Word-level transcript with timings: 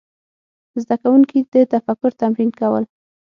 زده 0.81 0.95
کوونکي 1.03 1.39
د 1.53 1.55
تفکر 1.73 2.11
تمرین 2.21 2.49
کول. 2.59 2.83